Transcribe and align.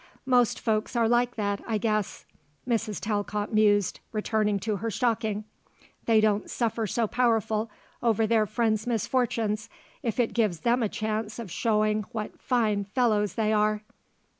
Most 0.25 0.59
folks 0.59 0.95
are 0.95 1.07
like 1.07 1.35
that, 1.35 1.61
I 1.67 1.77
guess," 1.77 2.25
Mrs. 2.67 2.99
Talcott 2.99 3.53
mused, 3.53 3.99
returning 4.11 4.57
to 4.61 4.77
her 4.77 4.89
stocking, 4.89 5.43
"they 6.07 6.19
don't 6.19 6.49
suffer 6.49 6.87
so 6.87 7.05
powerful 7.05 7.69
over 8.01 8.25
their 8.25 8.47
friends' 8.47 8.87
misfortunes 8.87 9.69
if 10.01 10.19
it 10.19 10.33
gives 10.33 10.61
them 10.61 10.81
a 10.81 10.89
chance 10.89 11.37
of 11.37 11.51
showing 11.51 12.01
what 12.13 12.41
fine 12.41 12.85
fellows 12.85 13.35
they 13.35 13.53
are." 13.53 13.83